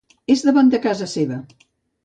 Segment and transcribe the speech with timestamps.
[0.35, 1.39] És davant de casa seva.